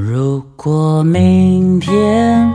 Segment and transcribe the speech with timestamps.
[0.00, 2.48] 如果明天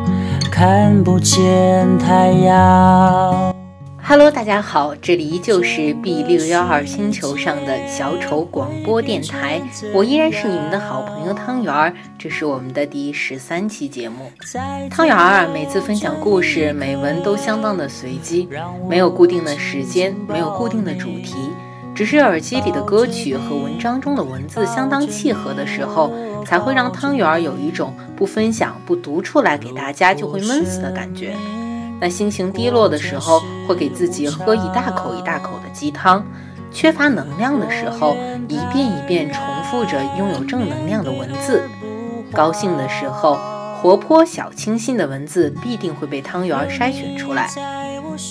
[0.49, 3.53] 看不见太阳。
[4.01, 9.61] Hello，大家好，这里依旧是 B 六幺二星球上的小丑广播电台，
[9.93, 14.31] 我依然是你们的好朋友汤圆儿，这是我们的第十三期节目。
[14.89, 18.47] 汤圆儿每次分享故事美文都相当的随机，
[18.87, 21.35] 没有固定的时间，没有固定的主题。
[21.95, 26.11] 只是耳机里的歌曲和文章中的文字相当契合的时候，
[26.43, 31.35] 才会让汤圆儿有一种不分享、不读出来给大家就会闷死的感觉。
[32.01, 36.23] 那心情低落的时候，会给自己喝一大口一大口的鸡汤；
[36.71, 41.61] 缺乏能量的时候，一遍一遍重复着拥有正能量的文字；
[42.31, 43.37] 高兴的时候，
[43.79, 47.47] 活泼小清新的文字必定会被汤圆筛选出来。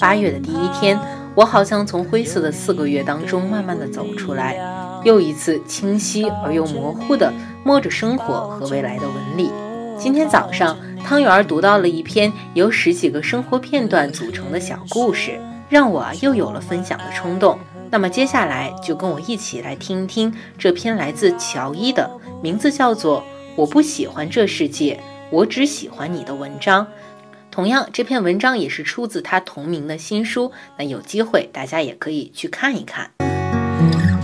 [0.01, 0.99] 八月的第一天。
[1.35, 4.55] 我好像从灰色的四个月当中慢慢的走出来，
[5.03, 7.33] 又一次清晰而又模糊的
[7.65, 9.51] 摸着生活和未来的纹理。
[9.99, 17.59] 今天早上，汤圆儿读到了一篇由十几个生活片段组成的小故事，让我又有了分享的冲动。
[17.91, 22.11] 那么接下来就跟我一起来听一听这篇来自乔伊的，
[22.43, 23.21] 名字叫做
[23.57, 26.87] 《我不喜欢这世界，我只喜欢你》的文章。
[27.53, 30.51] 同样，这篇文章也是出自他同名的新书。
[30.79, 33.11] 那有机会大家也可以去看一看。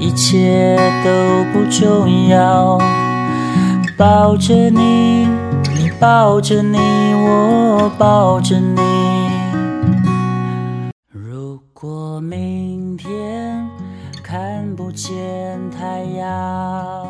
[0.00, 2.78] 一切都不重要，
[3.98, 5.28] 抱着你，
[5.76, 8.80] 你抱着你，我抱着你。
[11.12, 13.68] 如果明天
[14.22, 17.06] 看不见太阳，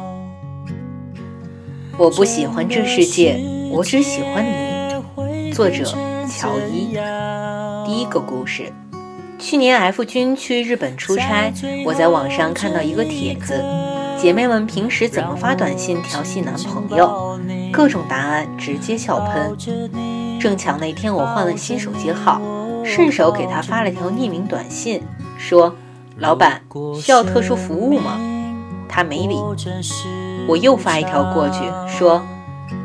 [1.97, 4.78] 我不喜欢这世界，我只喜欢你。
[5.59, 5.83] 作者
[6.29, 6.97] 乔伊。
[7.85, 8.73] 第一个故事：
[9.41, 11.53] 去年 F 君去日本出差，
[11.85, 13.61] 我在网上看到一个帖子，
[14.17, 17.37] 姐妹们平时怎么发短信调戏男朋友？
[17.73, 19.57] 各种答案直接笑喷。
[20.39, 22.41] 正巧那天我换了新手机号，
[22.85, 25.03] 顺手给他发了条匿名短信，
[25.37, 25.75] 说
[26.19, 26.63] ：“老板
[26.95, 28.17] 需要特殊服务吗？”
[28.89, 29.35] 他没理。
[30.47, 32.23] 我又发一条过去，说。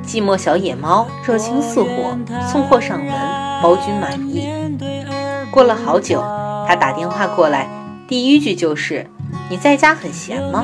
[0.06, 2.18] 寂寞小野猫热情似火，
[2.52, 3.12] 送货上门，
[3.62, 4.47] 包君满意。
[5.50, 6.22] 过了好久，
[6.68, 7.68] 他打电话过来，
[8.08, 9.09] 第一句就是
[9.50, 10.63] ：“你在家很闲吗？”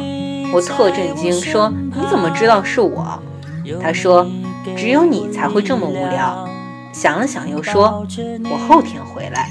[0.53, 3.19] 我特震惊，说：“你怎么知道是我？”
[3.81, 4.28] 他说
[4.75, 6.47] ：“只有你才会这么无聊。”
[6.91, 8.05] 想了想，又说
[8.51, 9.49] ：“我后天回来。”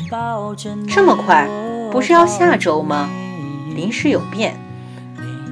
[0.88, 1.48] 这么快？
[1.90, 3.08] 不是要下周吗？
[3.74, 4.60] 临时有变。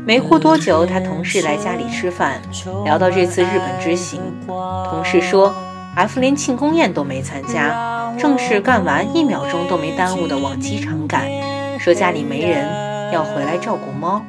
[0.06, 2.40] 没过多久，他同事来家里吃饭，
[2.84, 4.20] 聊到这次日本之行。
[4.46, 5.52] 同事说
[5.96, 11.28] ，F 连庆功宴都没参加，正事干完一秒钟都没耽误的往机场赶。
[11.80, 14.22] 说家里没人，要回来照顾猫。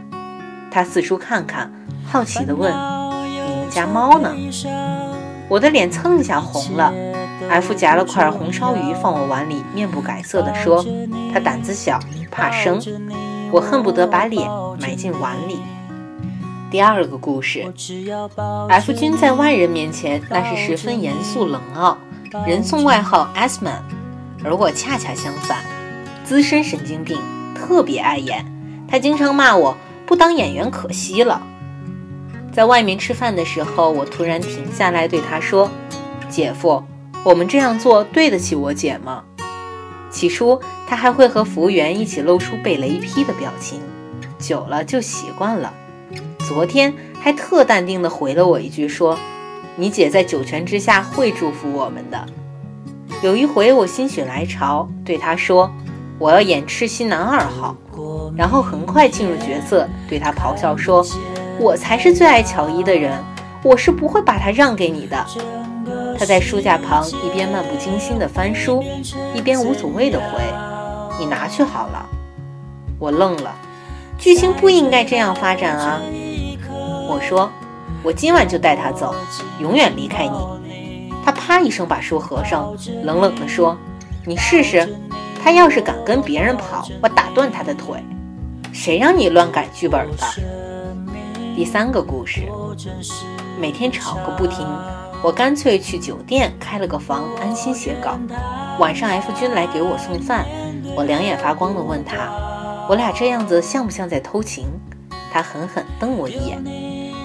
[0.71, 1.71] 他四处看看，
[2.07, 2.73] 好奇地问
[3.21, 4.33] ：“你们家猫呢？”
[5.47, 6.91] 我的脸蹭一下红了。
[7.51, 10.83] F 夹了块红烧鱼放我碗里，面不改色地说
[11.31, 11.99] ：“他胆子小，
[12.31, 12.81] 怕生。”
[13.51, 14.47] 我恨不得把脸
[14.79, 15.59] 埋进碗里。
[16.69, 17.65] 第二个故事
[18.69, 21.97] ，F 君在外人面前那是十分严肃冷傲，
[22.45, 23.81] 人送外号 S-man，
[24.43, 25.59] 而我恰恰相反，
[26.25, 27.17] 资深神经病，
[27.55, 28.45] 特别爱演。
[28.89, 31.41] 他经常骂我不当演员可惜了。
[32.51, 35.69] 在外面吃饭的时候，我突然停下来对他说
[36.27, 36.83] ：“姐夫，
[37.23, 39.23] 我们这样做对得起我姐吗？”
[40.17, 43.79] 起初，他还会和服务员一起露出被雷劈的表情，
[44.39, 45.71] 久了就习惯了。
[46.39, 46.91] 昨天
[47.21, 49.15] 还特淡定地回了我一句，说
[49.77, 52.25] ：“你姐在九泉之下会祝福我们的。”
[53.21, 55.71] 有一回我心血来潮对他说
[56.17, 57.75] ：“我要演赤心男二号。”
[58.35, 61.05] 然后很快进入角色，对他咆哮说
[61.61, 63.23] ：“我才是最爱乔伊的人，
[63.63, 65.25] 我是不会把他让给你的。”
[66.19, 68.83] 他在书架旁一边漫不经心地翻书，
[69.33, 70.41] 一边无所谓地回
[71.19, 72.05] ：“你拿去好了。”
[72.99, 73.53] 我愣了，
[74.17, 76.01] 剧情不应该这样发展啊！
[77.07, 77.51] 我说
[78.01, 79.13] ：“我今晚就带他走，
[79.59, 80.37] 永远离开你。”
[81.23, 82.73] 他啪一声把书合上，
[83.03, 83.77] 冷冷地说
[84.25, 84.87] ：“你试试，
[85.43, 88.03] 他要是敢跟别人跑，我打断他的腿。
[88.73, 90.23] 谁让你乱改剧本的？”
[91.55, 92.41] 第三个故事，
[93.59, 94.65] 每天吵个不停。
[95.23, 98.17] 我干脆去酒店开了个房，安心写稿。
[98.79, 100.45] 晚上 F 君来给我送饭，
[100.95, 102.29] 我两眼发光地问他
[102.87, 104.65] ：“我俩这样子像不像在偷情？”
[105.33, 106.63] 他狠狠瞪我一眼。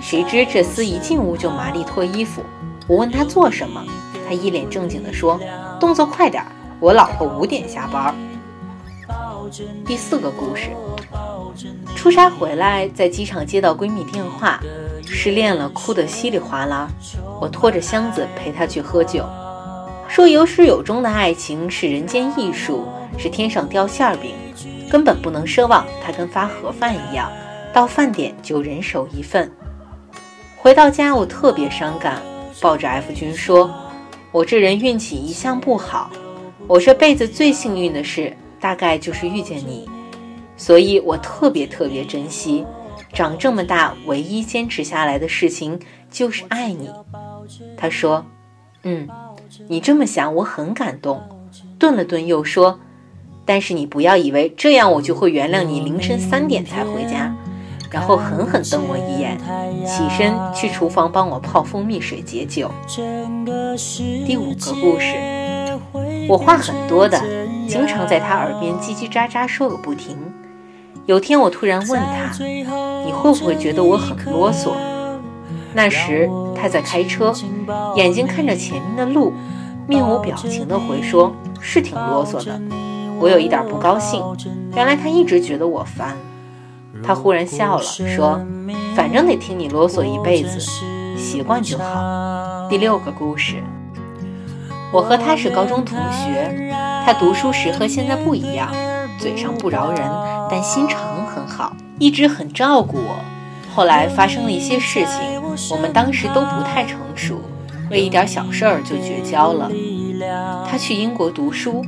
[0.00, 2.42] 谁知这厮一进屋就麻利脱衣服。
[2.88, 3.84] 我问他做什么，
[4.26, 5.38] 他一脸正经地说
[5.78, 6.42] ：“动作快点，
[6.80, 8.14] 我老婆五点下班。”
[9.84, 10.70] 第四个故事，
[11.94, 14.58] 出差回来，在机场接到闺蜜电话，
[15.12, 16.88] 失恋了，哭得稀里哗啦。
[17.40, 19.24] 我拖着箱子陪他去喝酒，
[20.08, 22.86] 说有始有终的爱情是人间艺术，
[23.18, 24.34] 是天上掉馅饼，
[24.90, 27.30] 根本不能奢望它跟发盒饭一样，
[27.72, 29.52] 到饭点就人手一份。
[30.56, 32.20] 回到家，我特别伤感，
[32.60, 33.70] 抱着 F 君说
[34.32, 36.10] ：“我这人运气一向不好，
[36.66, 39.90] 我这辈子最幸运的事。”大概就是遇见你，
[40.56, 42.64] 所以我特别特别珍惜。
[43.12, 45.78] 长这么大，唯一坚持下来的事情
[46.10, 46.90] 就是爱你。
[47.76, 48.24] 他说
[48.84, 49.06] ：“嗯，
[49.68, 51.22] 你这么想，我很感动。”
[51.78, 52.80] 顿了顿，又说
[53.44, 57.34] ：“但是你不要以为这样我就会原谅你凌晨三点才回家。”
[57.90, 59.38] 然后狠狠瞪我一眼，
[59.84, 62.70] 起身去厨房帮我泡蜂蜜水解酒。
[64.24, 65.14] 第五个故事。
[66.26, 67.20] 我话很多的，
[67.68, 70.16] 经常在他耳边叽叽喳喳说个不停。
[71.06, 72.32] 有天我突然问他
[73.04, 74.70] ：“你会不会觉得我很啰嗦？”
[75.74, 77.34] 那时他在开车，
[77.96, 79.32] 眼睛看着前面的路，
[79.88, 82.60] 面无表情地回说：“是挺啰嗦的。”
[83.18, 84.22] 我有一点不高兴，
[84.74, 86.16] 原来他一直觉得我烦。
[87.02, 88.40] 他忽然笑了，说
[88.94, 90.60] ：“反正得听你啰嗦一辈子，
[91.16, 93.56] 习惯就好。”第六个故事。
[94.92, 96.70] 我和他是高中同学，
[97.04, 98.70] 他读书时和现在不一样，
[99.18, 100.02] 嘴上不饶人，
[100.52, 103.16] 但心肠很好，一直很照顾我。
[103.74, 107.40] 后来发生了一些事情，我们当时都不太成熟，
[107.90, 109.70] 为一点小事儿就绝交了。
[110.70, 111.82] 他去英国读书，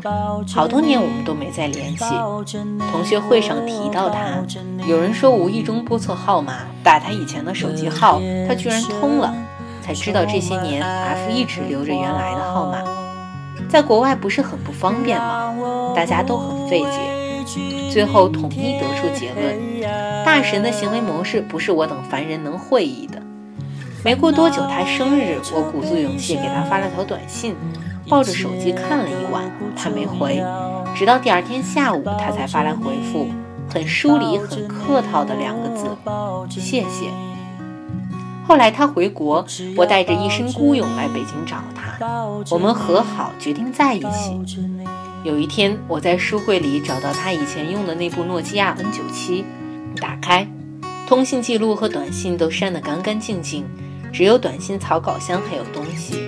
[0.55, 2.07] 好多年我们都没再联系。
[2.91, 4.43] 同学会上提到他，
[4.89, 8.19] 有人说无意中拨错号码，打他以前的手机号，
[8.49, 9.35] 他居然通了。
[9.83, 12.79] 才知道这些年，F 一直留着原来的号码，
[13.69, 15.53] 在国外不是很不方便吗？
[15.95, 17.24] 大家都很费解，
[17.93, 23.23] 最后统一得出结论：大神的行为模式不是我等凡人能会意的。
[24.05, 27.55] 没过多久，他生日，我鼓足勇气给他发了条短信，
[28.09, 30.43] 抱着手机看了一晚，他没回，
[30.95, 33.29] 直到第二天下午，他才发来回复，
[33.69, 35.87] 很疏离、很客套的两个字：
[36.51, 37.34] 谢谢。
[38.47, 39.45] 后来他回国，
[39.77, 44.39] 我带着一身孤勇来北京找他，我们和好，决定在一起。
[45.25, 49.45] 有一天，我在书柜里找到他以前用的那部诺基亚 N97，
[49.99, 50.47] 打开，
[51.07, 53.65] 通信记录和短信都删得干干净净，
[54.13, 56.23] 只有短信草稿箱还有东西。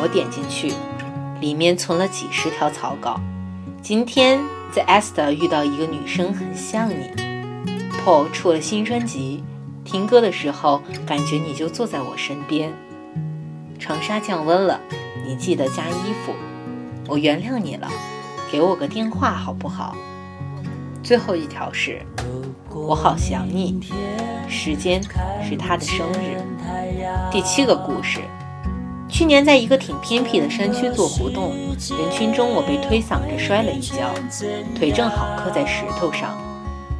[0.00, 0.72] 我点进去，
[1.40, 3.20] 里面存了几十条草稿。
[3.82, 4.40] 今天
[4.72, 7.10] 在 Esther 遇到一个女生，很像你。
[8.02, 9.44] Paul 出了新专辑。
[9.84, 12.72] 听歌的时候，感觉你就坐在我身边。
[13.78, 14.80] 长沙降温了，
[15.26, 16.32] 你记得加衣服。
[17.08, 17.88] 我原谅你了，
[18.50, 19.96] 给我个电话好不好？
[21.02, 22.00] 最后一条是，
[22.70, 23.80] 我好想你。
[24.48, 25.02] 时间
[25.42, 26.40] 是他的生日。
[27.30, 28.20] 第七个故事，
[29.08, 31.52] 去年在一个挺偏僻的山区做活动，
[31.98, 34.14] 人群中我被推搡着摔了一跤，
[34.76, 36.38] 腿正好磕在石头上，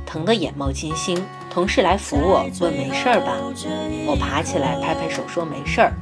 [0.05, 1.23] 疼得眼冒金星。
[1.53, 3.37] 同事来扶我，问没事儿吧？
[4.07, 5.93] 我爬起来，拍拍手说没事儿，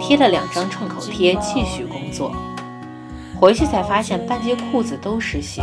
[0.00, 2.34] 贴了两张创口贴，继续工作。
[3.38, 5.62] 回去才发现半截裤子都是血，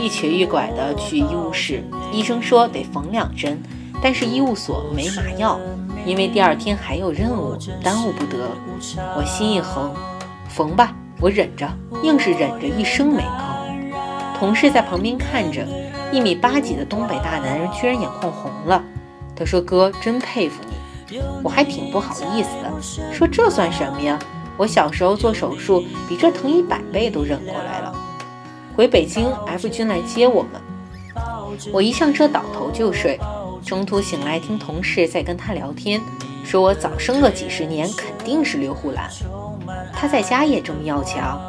[0.00, 3.62] 一瘸一拐的去医务室，医生说得缝两针，
[4.00, 5.60] 但是医务所没麻药，
[6.06, 8.48] 因为第二天还有任务，耽误不得。
[9.14, 9.92] 我心一横，
[10.48, 11.68] 缝吧，我忍着，
[12.02, 14.38] 硬是忍着，一声没吭。
[14.38, 15.66] 同事在旁边看着。
[16.12, 18.82] 一米八几的东北大男人居然眼眶红了，
[19.34, 20.76] 他说：“哥，真佩服你。”
[21.42, 24.18] 我还挺不好意思的，说：“这算什么呀？
[24.56, 27.94] 我小时候做手术比这疼一百倍都忍过来了。”
[28.76, 30.60] 回北京，F 君来接我们，
[31.72, 33.18] 我一上车倒头就睡，
[33.64, 36.00] 中途醒来听同事在跟他聊天，
[36.44, 39.08] 说我早生个几十年肯定是刘胡兰。
[39.92, 41.40] 他在家也这么要强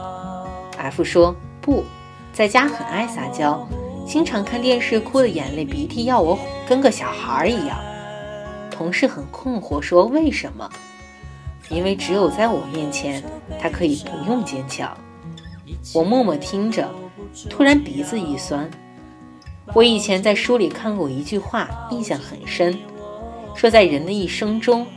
[0.78, 1.84] ？F 说：“不
[2.32, 3.68] 在家很爱撒娇。”
[4.08, 7.78] 经常看电视，哭的眼泪鼻涕，要我跟个小孩一样。
[8.72, 10.70] 同事很困惑，说：“为什么？”
[11.70, 13.22] 因为只有在我面前，
[13.60, 14.98] 他可以不用坚强。
[15.94, 16.90] 我默默听着，
[17.50, 18.70] 突然鼻子一酸。
[19.74, 22.80] 我以前在书里看过一句话，印象很深，
[23.56, 24.88] 说在人的一生中，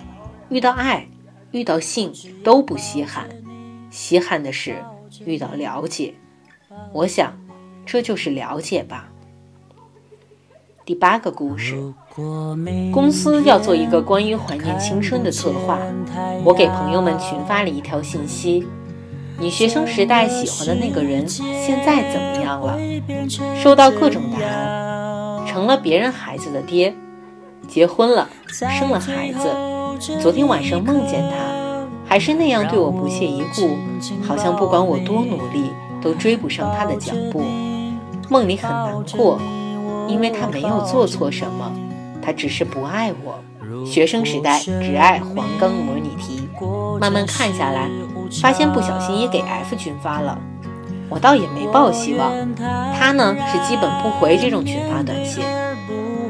[0.50, 1.04] 遇到爱、
[1.50, 2.12] 遇到性
[2.44, 3.28] 都不稀罕，
[3.90, 4.76] 稀罕的是
[5.24, 6.14] 遇到了解。
[6.92, 7.36] 我想。
[7.90, 9.08] 这就是了解吧。
[10.84, 11.76] 第八个故事，
[12.92, 15.76] 公司要做一个关于怀念青春的策划，
[16.44, 18.64] 我给朋友们群发了一条信息：
[19.40, 22.78] 你学生时代喜欢的那个人现在怎么样了？
[23.60, 26.94] 收到各种答案，成了别人孩子的爹，
[27.66, 30.20] 结婚了，生了孩子。
[30.22, 33.76] 昨天晚上梦见他，还是那样对我不屑一顾，
[34.22, 37.42] 好像不管我多努力都追不上他的脚步。
[38.30, 39.40] 梦里很难过，
[40.08, 41.70] 因为他没有做错什么，
[42.22, 43.38] 他只是不爱我。
[43.84, 46.48] 学生时代只爱黄冈模拟题，
[47.00, 47.90] 慢慢看下来。
[48.40, 50.38] 发现不小心也给 F 群发了，
[51.08, 52.30] 我倒也没抱希望。
[52.96, 55.44] 他呢是基本不回这种群发短信。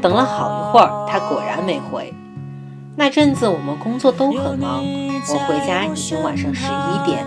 [0.01, 2.11] 等了好一会儿，他果然没回。
[2.95, 7.23] 那阵子我们工作都很忙，我回家已经晚上十一点，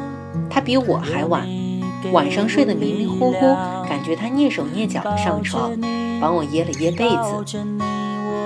[0.51, 1.47] 他比我还晚。
[2.13, 3.41] 晚上睡得迷迷糊糊，
[3.89, 5.73] 感觉他蹑手蹑脚的上床，
[6.21, 7.45] 帮我掖了掖被子。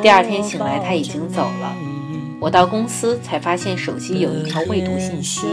[0.03, 1.75] 第二天醒来他已经走了。
[2.41, 5.47] 我到公司才发现手机有一条未读信息。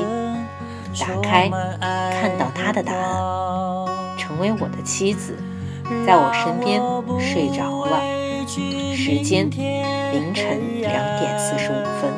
[0.99, 3.85] 打开，看到他的答案，
[4.17, 5.35] 成为我的妻子，
[6.05, 6.81] 在我身边
[7.19, 7.99] 睡着了。
[8.47, 12.11] 时间凌晨两点四十五分。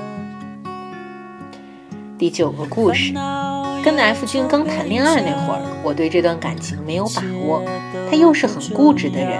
[2.17, 3.13] 第九个故事，
[3.84, 7.63] 跟 F 君刚谈恋爱那会儿，我对这段感情没有把握，
[8.10, 9.39] 他又是很固执的人，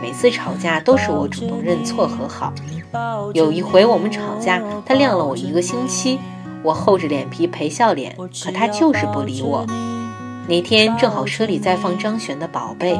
[0.00, 2.52] 每次吵架都是我主动认错和好。
[3.34, 6.18] 有一回我们吵架，他晾了我一个星期。
[6.62, 9.64] 我厚着脸皮陪笑脸，可他就是不理我。
[10.46, 12.94] 那天正好车里在放张悬的《宝贝》，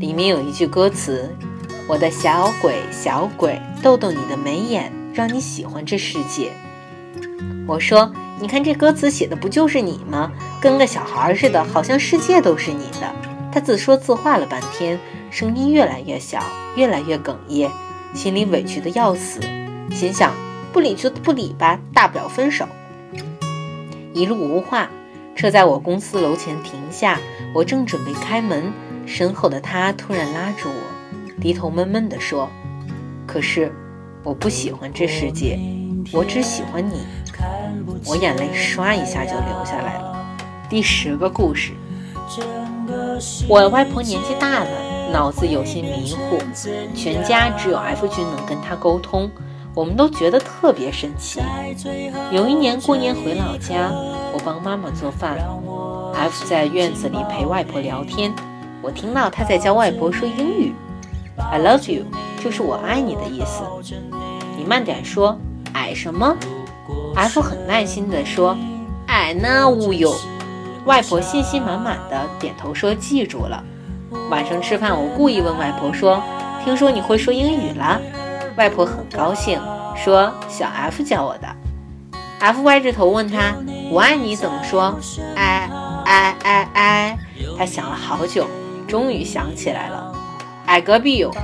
[0.00, 1.32] 里面有一句歌词
[1.86, 6.50] ：“我的小鬼小鬼，逗逗你的眉眼，让你喜欢这世界。”
[7.68, 10.30] 我说：“你看这歌词写的不就是你吗？
[10.60, 13.14] 跟个小孩似的，好像世界都是你的。”
[13.50, 14.98] 他自说自话了半天，
[15.30, 16.42] 声音越来越小，
[16.76, 17.70] 越来越哽咽，
[18.12, 19.40] 心里委屈的要死，
[19.90, 20.32] 心想：
[20.72, 22.66] 不理就不理吧，大不了分手。
[24.12, 24.90] 一路无话，
[25.34, 27.18] 车在我公司楼前停下。
[27.54, 28.70] 我正准备开门，
[29.06, 32.50] 身后的他突然拉住我，低头闷闷地说
[33.26, 33.72] ：“可是，
[34.22, 35.58] 我不喜欢这世界，
[36.12, 37.06] 我只喜欢你。”
[38.04, 40.36] 我眼泪唰一下就流下来了。
[40.68, 41.72] 第十个故事，
[43.48, 46.38] 我外婆年纪大了，脑子有些迷糊，
[46.94, 49.30] 全家只有 F 君能跟她沟通。
[49.74, 51.40] 我们都觉得特别神奇。
[52.32, 53.90] 有一年过年回老家，
[54.32, 55.36] 我帮妈妈做饭
[56.14, 58.32] ，F 在院子里陪外婆聊天。
[58.80, 60.72] 我听到他在教外婆说英语
[61.36, 62.04] ，“I love you”
[62.42, 63.62] 就是我爱你的意思。
[64.56, 65.38] 你慢点说，
[65.74, 66.34] 爱什么
[67.14, 68.56] ？F 很耐心地说，
[69.06, 70.14] 爱那乌有。
[70.84, 73.62] 外婆信心满满的点头说记住了。
[74.30, 76.22] 晚上吃饭，我故意问外婆说，
[76.64, 78.00] 听说你会说英语了？
[78.56, 79.60] 外婆很高兴，
[79.96, 81.48] 说：“小 F 教我的。
[82.38, 83.54] ”F 歪着头问他
[83.90, 84.96] ：“我爱你怎么说？”
[85.34, 85.68] 哎
[86.04, 87.18] 哎哎哎！
[87.58, 88.46] 他想了好久，
[88.86, 90.14] 终于想起来了
[90.66, 91.34] ：“矮隔壁有。”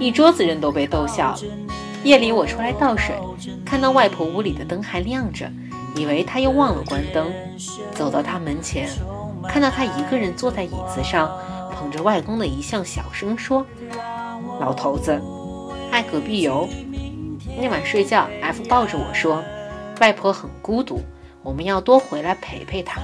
[0.00, 1.38] 一桌子人都被逗笑了。
[2.04, 3.14] 夜里我出来倒水，
[3.64, 5.50] 看到外婆屋里的灯还亮着，
[5.94, 7.32] 以为她又忘了关灯。
[7.94, 8.88] 走到她门前，
[9.48, 11.30] 看到她一个人坐在椅子上，
[11.74, 13.64] 捧着外公的遗像，小声说
[14.60, 15.20] ：“老头子。”
[15.92, 16.68] 爱隔壁游。
[17.60, 19.42] 那晚睡觉，F 抱着我说
[20.00, 21.00] ：“外婆很孤独，
[21.42, 23.00] 我们要多回来陪陪她。”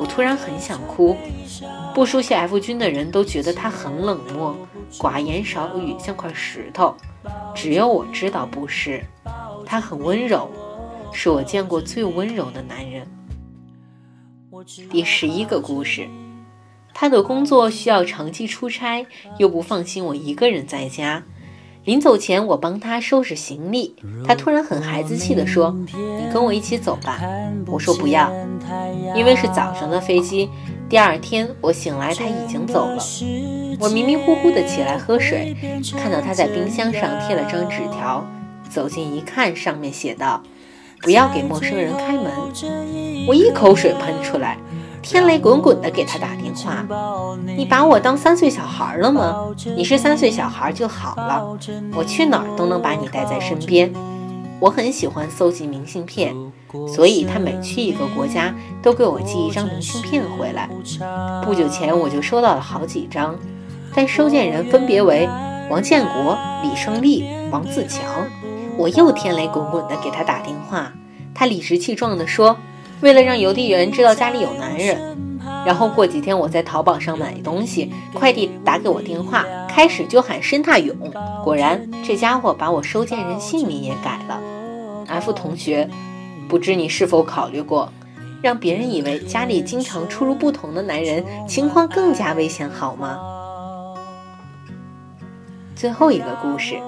[0.00, 1.16] 我突然很想哭。
[1.94, 4.56] 不熟悉 F 君的人都觉得他很冷漠、
[4.98, 6.96] 寡言少语，像块石头。
[7.54, 9.04] 只有我知道不是，
[9.64, 10.50] 他很温柔，
[11.12, 13.06] 是我见过最温柔的男人。
[14.90, 16.08] 第十一个故事，
[16.92, 19.06] 他的工作需要长期出差，
[19.38, 21.22] 又不放心我一个人在家。
[21.84, 23.94] 临走前，我帮他收拾行李，
[24.26, 27.20] 他突然很孩子气地说：“你跟我一起走吧。”
[27.68, 28.32] 我说：“不要，
[29.14, 30.48] 因为是早上的飞机。”
[30.88, 32.98] 第二天我醒来，他已经走了。
[33.80, 35.56] 我迷迷糊糊地起来喝水，
[35.96, 38.24] 看到他在冰箱上贴了张纸条，
[38.68, 40.42] 走近一看，上面写道
[41.02, 42.26] ：“不要给陌生人开门。”
[43.28, 44.58] 我一口水喷出来。
[45.02, 46.82] 天雷滚滚的给他打电话，
[47.58, 49.54] 你把我当三岁小孩了吗？
[49.76, 51.58] 你是三岁小孩就好了，
[51.94, 53.92] 我去哪儿都能把你带在身边。
[54.60, 56.34] 我很喜欢搜集明信片，
[56.88, 60.70] 所以他每去一个国家都给我寄一张明信片回来。
[61.44, 63.36] 不久前我就收到了好几张，
[63.94, 65.28] 但收件人分别为
[65.70, 68.02] 王建国、李胜利、王自强。
[68.76, 70.92] 我又天雷滚滚的给他打电话，
[71.34, 72.56] 他理直气壮地说。
[73.00, 74.96] 为了让邮递员知道家里有男人，
[75.66, 80.96] 然后过几天我在淘宝上买东西，快递打给我电话，开始就喊申大勇，
[81.42, 84.40] 果然这家伙把我收件人姓名也改了。
[85.06, 85.90] F 同学，
[86.48, 87.92] 不知你是否考虑过，
[88.40, 93.18] 让别人以为家里经常出入不同的男人，情况更加危险，好吗？
[95.74, 96.80] 最后一个故事，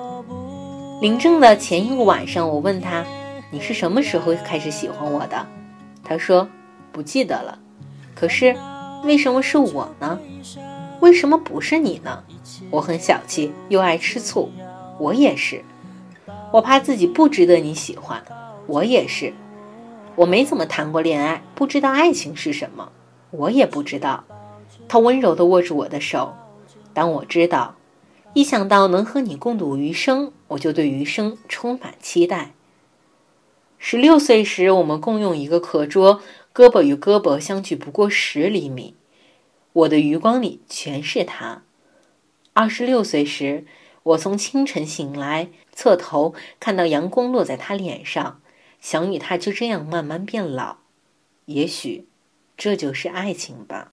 [1.01, 3.05] 领证的前一个晚上，我问他
[3.51, 5.45] ：“你是什么时候开始喜欢我的？”
[6.05, 6.49] 他说
[6.93, 7.59] ：“不记得了。”
[8.15, 8.57] 可是，
[9.03, 10.19] 为什么是我呢？
[11.01, 12.23] 为什么不是你呢？
[12.71, 14.51] 我很小气，又爱吃醋。
[14.99, 15.63] 我也是。
[16.53, 18.23] 我怕自己不值得你喜欢。
[18.67, 19.33] 我也是。
[20.15, 22.91] 我没怎么谈过恋爱，不知道爱情是什么。
[23.33, 24.25] 我也不知道。
[24.89, 26.35] 他温柔地握住我的手。
[26.95, 27.75] 当我知道，
[28.37, 32.53] 一想到能和你共度余生，我就对余生充满期待。
[33.79, 36.21] 十六岁时，我们共用一个课桌。
[36.53, 38.95] 胳膊与胳膊相距不过十厘米，
[39.73, 41.63] 我的余光里全是他。
[42.53, 43.65] 二十六岁时，
[44.03, 48.43] 我从清晨醒来，侧头看到阳光落在他脸上，
[48.83, 50.77] 想与他就这样慢慢变老。
[51.47, 52.07] 也许，
[52.55, 53.93] 这就是爱情吧。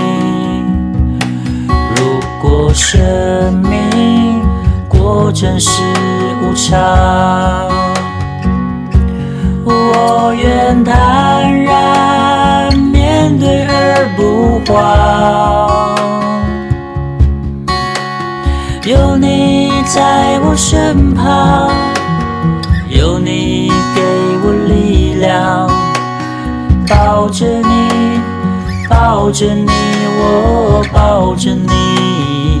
[2.73, 4.41] 生命，
[4.87, 5.81] 过真实
[6.41, 6.79] 无常，
[9.65, 15.95] 我愿坦然面对而不慌。
[18.85, 21.69] 有你在我身旁，
[22.89, 24.01] 有你给
[24.43, 25.69] 我力量，
[26.87, 28.19] 抱着你，
[28.89, 29.69] 抱着你，
[30.17, 32.60] 我抱着你。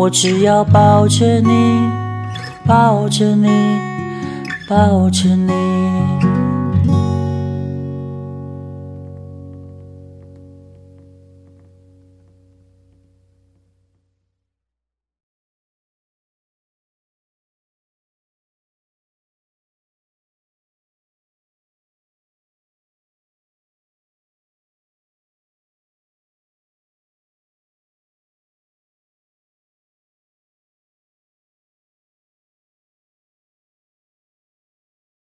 [0.00, 1.90] 我只要抱着你，
[2.66, 3.48] 抱着你，
[4.66, 6.09] 抱着你。